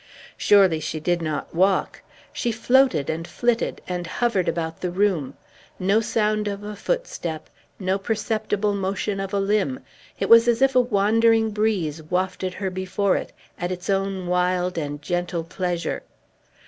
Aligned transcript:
Surely, 0.35 0.79
she 0.79 0.99
did 0.99 1.21
not 1.21 1.53
walk! 1.53 2.01
She 2.33 2.51
floated, 2.51 3.07
and 3.07 3.27
flitted, 3.27 3.81
and 3.87 4.07
hovered 4.07 4.49
about 4.49 4.81
the 4.81 4.89
room; 4.89 5.35
no 5.77 5.99
sound 6.01 6.47
of 6.47 6.63
a 6.63 6.75
footstep, 6.75 7.47
no 7.77 7.99
perceptible 7.99 8.73
motion 8.73 9.19
of 9.19 9.31
a 9.31 9.39
limb; 9.39 9.79
it 10.17 10.27
was 10.27 10.47
as 10.47 10.59
if 10.59 10.75
a 10.75 10.81
wandering 10.81 11.51
breeze 11.51 12.01
wafted 12.01 12.55
her 12.55 12.71
before 12.71 13.15
it, 13.15 13.31
at 13.59 13.71
its 13.71 13.91
own 13.91 14.25
wild 14.25 14.75
and 14.75 15.03
gentle 15.03 15.43
pleasure. 15.43 16.01